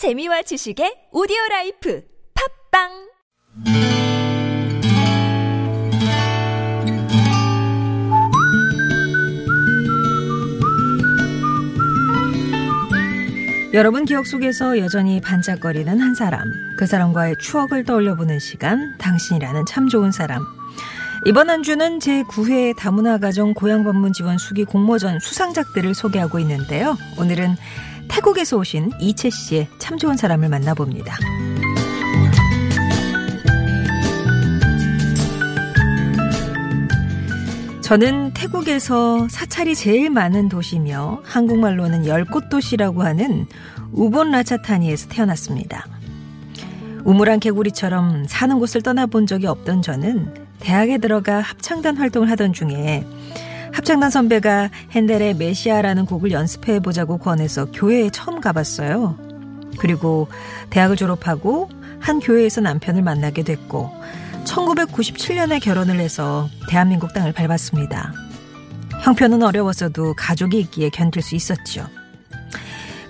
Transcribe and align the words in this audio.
재미와 0.00 0.40
지식의 0.40 1.12
오디오 1.12 1.36
라이프 1.50 2.02
팟빵 2.72 2.88
여러분 13.74 14.06
기억 14.06 14.26
속에서 14.26 14.78
여전히 14.78 15.20
반짝거리는 15.20 16.00
한 16.00 16.14
사람, 16.14 16.50
그 16.78 16.86
사람과의 16.86 17.36
추억을 17.38 17.84
떠올려 17.84 18.16
보는 18.16 18.38
시간, 18.38 18.96
당신이라는 18.96 19.66
참 19.66 19.86
좋은 19.88 20.12
사람. 20.12 20.59
이번 21.26 21.50
한 21.50 21.62
주는 21.62 21.98
제9회 21.98 22.74
다문화 22.76 23.18
가정 23.18 23.52
고향 23.52 23.84
방문 23.84 24.14
지원 24.14 24.38
수기 24.38 24.64
공모전 24.64 25.20
수상작들을 25.20 25.94
소개하고 25.94 26.38
있는데요. 26.38 26.96
오늘은 27.18 27.56
태국에서 28.08 28.56
오신 28.56 28.92
이채 29.00 29.28
씨의 29.28 29.68
참 29.78 29.98
좋은 29.98 30.16
사람을 30.16 30.48
만나봅니다. 30.48 31.18
저는 37.82 38.32
태국에서 38.32 39.28
사찰이 39.28 39.74
제일 39.74 40.08
많은 40.08 40.48
도시며 40.48 41.20
한국말로는 41.24 42.06
열꽃 42.06 42.48
도시라고 42.48 43.02
하는 43.02 43.46
우본 43.92 44.30
라차타니에서 44.30 45.08
태어났습니다. 45.08 45.86
우물안 47.04 47.40
개구리처럼 47.40 48.26
사는 48.26 48.58
곳을 48.58 48.80
떠나본 48.80 49.26
적이 49.26 49.48
없던 49.48 49.82
저는 49.82 50.49
대학에 50.60 50.98
들어가 50.98 51.40
합창단 51.40 51.96
활동을 51.96 52.30
하던 52.30 52.52
중에 52.52 53.04
합창단 53.72 54.10
선배가 54.10 54.70
핸델의 54.90 55.34
메시아라는 55.34 56.06
곡을 56.06 56.32
연습해 56.32 56.80
보자고 56.80 57.18
권해서 57.18 57.66
교회에 57.70 58.10
처음 58.10 58.40
가봤어요. 58.40 59.16
그리고 59.78 60.28
대학을 60.70 60.96
졸업하고 60.96 61.70
한 62.00 62.20
교회에서 62.20 62.60
남편을 62.60 63.02
만나게 63.02 63.42
됐고 63.42 63.90
1997년에 64.44 65.62
결혼을 65.62 66.00
해서 66.00 66.48
대한민국 66.68 67.12
땅을 67.12 67.32
밟았습니다. 67.32 68.12
형편은 69.02 69.42
어려웠어도 69.42 70.14
가족이 70.14 70.58
있기에 70.60 70.90
견딜 70.90 71.22
수 71.22 71.34
있었죠. 71.34 71.86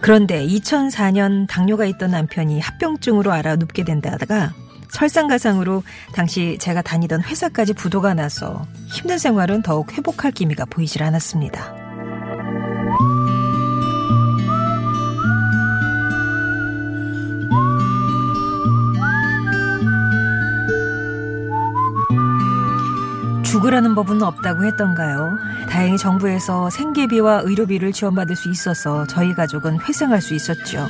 그런데 0.00 0.46
2004년 0.46 1.46
당뇨가 1.48 1.84
있던 1.86 2.12
남편이 2.12 2.60
합병증으로 2.60 3.32
알아 3.32 3.56
눕게 3.56 3.84
된다다가 3.84 4.52
설상가상으로 4.90 5.82
당시 6.14 6.56
제가 6.60 6.82
다니던 6.82 7.22
회사까지 7.22 7.74
부도가 7.74 8.14
나서 8.14 8.66
힘든 8.86 9.18
생활은 9.18 9.62
더욱 9.62 9.92
회복할 9.92 10.32
기미가 10.32 10.64
보이질 10.66 11.02
않았습니다. 11.02 11.74
죽으라는 23.50 23.96
법은 23.96 24.22
없다고 24.22 24.64
했던가요? 24.64 25.36
다행히 25.68 25.98
정부에서 25.98 26.70
생계비와 26.70 27.42
의료비를 27.44 27.92
지원받을 27.92 28.36
수 28.36 28.48
있어서 28.48 29.06
저희 29.08 29.34
가족은 29.34 29.80
회생할 29.80 30.22
수 30.22 30.34
있었죠. 30.34 30.86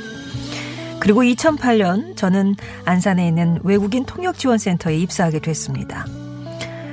그리고 1.01 1.23
2008년 1.23 2.15
저는 2.15 2.55
안산에 2.85 3.27
있는 3.27 3.59
외국인 3.63 4.05
통역지원센터에 4.05 4.97
입사하게 4.97 5.39
됐습니다. 5.39 6.05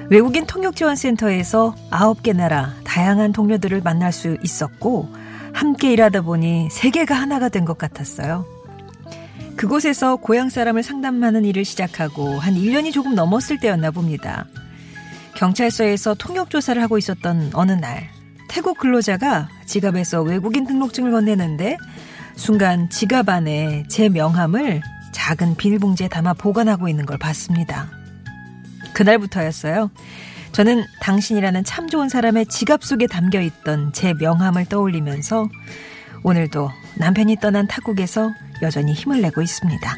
외국인 0.09 0.47
통역지원센터에서 0.47 1.75
9개 1.91 2.35
나라 2.35 2.75
다양한 2.85 3.33
동료들을 3.33 3.83
만날 3.83 4.11
수 4.13 4.39
있었고 4.43 5.11
함께 5.53 5.93
일하다 5.93 6.23
보니 6.23 6.71
세계가 6.71 7.15
하나가 7.15 7.51
된 7.51 7.67
것 7.67 7.77
같았어요. 7.77 8.47
그곳에서 9.57 10.17
고향 10.17 10.49
사람을 10.49 10.83
상담하는 10.83 11.45
일을 11.45 11.67
시작하고 11.67 12.39
한 12.39 12.55
1년이 12.55 12.93
조금 12.95 13.15
넘었을 13.15 13.59
때였나 13.59 13.91
봅니다. 13.91 14.47
경찰서에서 15.37 16.15
통역 16.15 16.49
조사를 16.49 16.81
하고 16.81 16.97
있었던 16.97 17.51
어느 17.53 17.73
날 17.73 18.09
태국 18.49 18.79
근로자가 18.79 19.49
지갑에서 19.67 20.23
외국인 20.23 20.67
등록증을 20.67 21.11
건네는데 21.11 21.77
순간 22.39 22.89
지갑 22.89 23.29
안에 23.29 23.83
제 23.89 24.09
명함을 24.09 24.81
작은 25.11 25.57
비닐봉지에 25.57 26.09
담아 26.09 26.35
보관하고 26.35 26.89
있는 26.89 27.05
걸 27.05 27.19
봤습니다. 27.19 27.91
그날부터였어요. 28.95 29.91
저는 30.53 30.85
당신이라는 31.01 31.65
참 31.65 31.89
좋은 31.89 32.09
사람의 32.09 32.47
지갑 32.47 32.85
속에 32.85 33.09
담겨 33.09 33.41
있던 33.41 33.93
제 33.93 34.15
명함을 34.15 34.67
떠올리면서 34.67 35.49
오늘도 36.23 36.71
남편이 36.97 37.37
떠난 37.37 37.67
타국에서 37.67 38.31
여전히 38.63 38.93
힘을 38.93 39.21
내고 39.21 39.43
있습니다. 39.43 39.97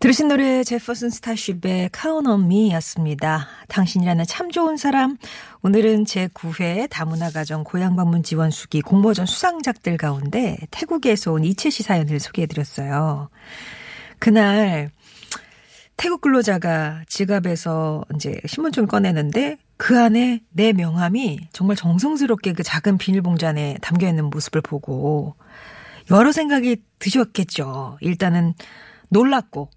들으신 0.00 0.28
노래 0.28 0.62
제퍼슨 0.62 1.10
스타쉽의 1.10 1.90
Me였습니다. 2.44 3.48
당신이라는 3.66 4.26
참 4.26 4.48
좋은 4.48 4.76
사람. 4.76 5.16
오늘은 5.62 6.04
제9회 6.04 6.88
다문화 6.88 7.32
가정 7.32 7.64
고향 7.64 7.96
방문 7.96 8.22
지원 8.22 8.52
수기 8.52 8.80
공모전 8.80 9.26
수상작들 9.26 9.96
가운데 9.96 10.56
태국에서 10.70 11.32
온 11.32 11.42
이채 11.42 11.70
씨 11.70 11.82
사연을 11.82 12.20
소개해드렸어요. 12.20 13.28
그날 14.20 14.92
태국 15.96 16.20
근로자가 16.20 17.02
지갑에서 17.08 18.04
이제 18.14 18.40
신분증을 18.46 18.86
꺼내는데 18.86 19.58
그 19.76 19.98
안에 19.98 20.44
내 20.50 20.72
명함이 20.72 21.48
정말 21.52 21.74
정성스럽게 21.74 22.52
그 22.52 22.62
작은 22.62 22.98
비닐봉지 22.98 23.46
안에 23.46 23.78
담겨 23.82 24.06
있는 24.06 24.26
모습을 24.26 24.60
보고 24.60 25.34
여러 26.12 26.30
생각이 26.30 26.84
드셨겠죠. 27.00 27.98
일단은 28.00 28.54
놀랐고 29.08 29.70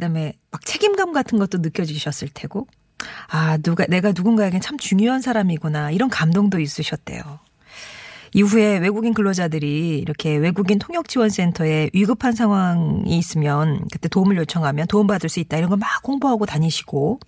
그다음에 0.00 0.32
막 0.50 0.64
책임감 0.64 1.12
같은 1.12 1.38
것도 1.38 1.58
느껴지셨을 1.58 2.30
테고 2.32 2.66
아 3.28 3.58
누가 3.58 3.84
내가 3.86 4.12
누군가에게 4.12 4.58
참 4.60 4.78
중요한 4.78 5.20
사람이구나 5.20 5.90
이런 5.90 6.08
감동도 6.08 6.58
있으셨대요. 6.58 7.22
이후에 8.32 8.78
외국인 8.78 9.12
근로자들이 9.12 9.98
이렇게 9.98 10.36
외국인 10.36 10.78
통역 10.78 11.08
지원 11.08 11.30
센터에 11.30 11.90
위급한 11.92 12.32
상황이 12.32 13.18
있으면 13.18 13.86
그때 13.92 14.08
도움을 14.08 14.36
요청하면 14.36 14.86
도움받을 14.86 15.28
수 15.28 15.40
있다 15.40 15.56
이런 15.58 15.68
걸 15.68 15.78
막 15.78 15.88
홍보하고 16.06 16.46
다니시고 16.46 17.18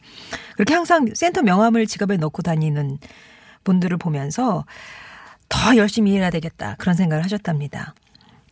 그렇게 0.55 0.75
항상 0.75 1.09
센터 1.15 1.43
명함을 1.43 1.87
지갑에 1.87 2.17
넣고 2.19 2.43
다니는 2.43 2.99
분들을 3.65 3.97
보면서 3.99 4.65
더 5.49 5.77
열심히 5.77 6.13
일해야 6.13 6.31
되겠다 6.31 6.77
그런 6.79 6.95
생각을 6.95 7.25
하셨답니다. 7.25 7.95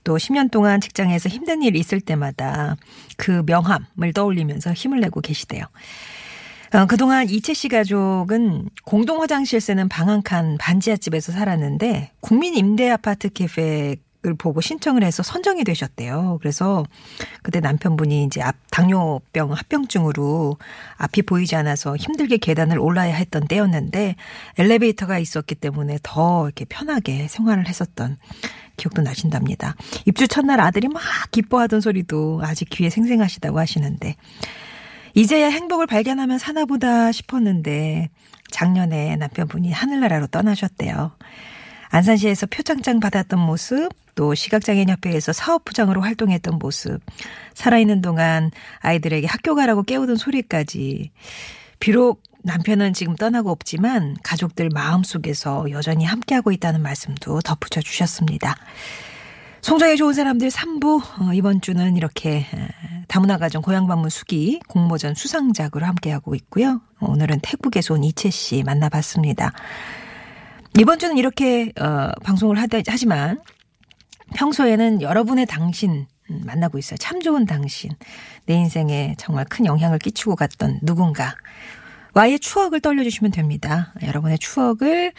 또 0.04 0.16
10년 0.16 0.50
동안 0.50 0.80
직장에서 0.80 1.28
힘든 1.28 1.62
일이 1.62 1.78
있을 1.78 2.00
때마다 2.00 2.76
그 3.16 3.42
명함을 3.46 4.12
떠올리면서 4.14 4.72
힘을 4.72 5.00
내고 5.00 5.20
계시대요. 5.20 5.64
어, 6.72 6.86
그동안 6.86 7.28
이채 7.28 7.52
씨 7.52 7.68
가족은 7.68 8.70
공동 8.84 9.20
화장실 9.22 9.60
쓰는 9.60 9.88
방 9.88 10.08
한 10.08 10.22
칸 10.22 10.56
반지하집에서 10.58 11.32
살았는데 11.32 12.12
국민 12.20 12.54
임대 12.56 12.88
아파트 12.90 13.28
계획 13.28 14.02
을 14.26 14.34
보고 14.34 14.60
신청을 14.60 15.02
해서 15.02 15.22
선정이 15.22 15.64
되셨대요. 15.64 16.40
그래서 16.42 16.84
그때 17.42 17.58
남편분이 17.60 18.24
이제 18.24 18.42
앞 18.42 18.54
당뇨병 18.70 19.50
합병증으로 19.52 20.58
앞이 20.98 21.22
보이지 21.22 21.56
않아서 21.56 21.96
힘들게 21.96 22.36
계단을 22.36 22.78
올라야 22.78 23.14
했던 23.14 23.48
때였는데 23.48 24.16
엘리베이터가 24.58 25.18
있었기 25.18 25.54
때문에 25.54 26.00
더 26.02 26.44
이렇게 26.44 26.66
편하게 26.66 27.28
생활을 27.28 27.66
했었던 27.66 28.18
기억도 28.76 29.00
나신답니다. 29.00 29.74
입주 30.04 30.28
첫날 30.28 30.60
아들이 30.60 30.88
막 30.88 31.00
기뻐하던 31.30 31.80
소리도 31.80 32.42
아직 32.44 32.68
귀에 32.68 32.90
생생하시다고 32.90 33.58
하시는데 33.58 34.16
이제야 35.14 35.48
행복을 35.48 35.86
발견하면 35.86 36.38
사나보다 36.38 37.10
싶었는데 37.10 38.10
작년에 38.50 39.16
남편분이 39.16 39.72
하늘나라로 39.72 40.26
떠나셨대요. 40.26 41.12
안산시에서 41.90 42.46
표창장 42.46 43.00
받았던 43.00 43.38
모습, 43.38 43.90
또 44.14 44.34
시각장애인협회에서 44.34 45.32
사업부장으로 45.32 46.00
활동했던 46.00 46.58
모습, 46.58 47.00
살아있는 47.54 48.00
동안 48.00 48.50
아이들에게 48.80 49.26
학교 49.26 49.54
가라고 49.54 49.82
깨우던 49.82 50.16
소리까지. 50.16 51.10
비록 51.80 52.22
남편은 52.42 52.94
지금 52.94 53.16
떠나고 53.16 53.50
없지만 53.50 54.16
가족들 54.22 54.70
마음속에서 54.72 55.70
여전히 55.70 56.04
함께하고 56.04 56.52
있다는 56.52 56.80
말씀도 56.82 57.40
덧붙여 57.40 57.80
주셨습니다. 57.80 58.54
송정의 59.62 59.98
좋은 59.98 60.14
사람들 60.14 60.48
3부 60.48 61.02
어, 61.20 61.34
이번 61.34 61.60
주는 61.60 61.96
이렇게 61.96 62.46
다문화 63.08 63.36
가정 63.36 63.60
고향 63.60 63.86
방문 63.86 64.08
수기 64.08 64.60
공모전 64.68 65.14
수상작으로 65.14 65.84
함께하고 65.84 66.34
있고요. 66.34 66.80
오늘은 67.00 67.40
태국에서 67.42 67.94
온 67.94 68.04
이채 68.04 68.30
씨 68.30 68.62
만나봤습니다. 68.62 69.52
이번 70.78 70.98
주는 70.98 71.18
이렇게 71.18 71.72
어, 71.80 72.12
방송을 72.22 72.58
하다, 72.60 72.78
하지만 72.86 73.40
평소에는 74.36 75.02
여러분의 75.02 75.46
당신 75.46 76.06
음, 76.30 76.42
만나고 76.44 76.78
있어요. 76.78 76.96
참 76.98 77.20
좋은 77.20 77.44
당신. 77.44 77.90
내 78.46 78.54
인생에 78.54 79.16
정말 79.18 79.44
큰 79.46 79.66
영향을 79.66 79.98
끼치고 79.98 80.36
갔던 80.36 80.80
누군가. 80.82 81.34
와의 82.14 82.38
추억을 82.38 82.80
떠올려주시면 82.80 83.32
됩니다. 83.32 83.92
여러분의 84.02 84.38
추억을 84.38 85.12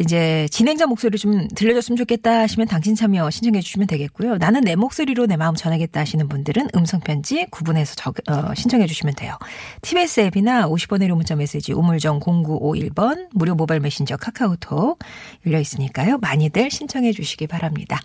이제 0.00 0.46
진행자 0.50 0.86
목소리 0.86 1.18
좀 1.18 1.48
들려줬으면 1.48 1.96
좋겠다 1.96 2.40
하시면 2.40 2.68
당신 2.68 2.94
참여 2.94 3.30
신청해 3.30 3.60
주시면 3.60 3.88
되겠고요. 3.88 4.36
나는 4.36 4.60
내 4.60 4.76
목소리로 4.76 5.26
내 5.26 5.36
마음 5.36 5.54
전하겠다 5.54 6.00
하시는 6.00 6.28
분들은 6.28 6.70
음성편지 6.74 7.46
구분해서 7.50 7.94
적, 7.96 8.14
어, 8.28 8.54
신청해 8.54 8.86
주시면 8.86 9.14
돼요. 9.14 9.36
TBS 9.82 10.20
앱이나 10.20 10.68
50번의 10.68 11.08
1호 11.08 11.16
문자 11.16 11.34
메시지 11.34 11.72
우물정 11.72 12.20
0951번 12.20 13.28
무료 13.32 13.54
모바일 13.54 13.80
메신저 13.80 14.16
카카오톡 14.16 14.98
열려 15.46 15.58
있으니까요. 15.60 16.18
많이들 16.18 16.70
신청해 16.70 17.12
주시기 17.12 17.46
바랍니다. 17.46 18.00